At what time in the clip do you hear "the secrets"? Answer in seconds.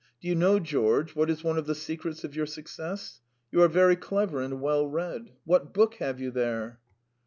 1.67-2.23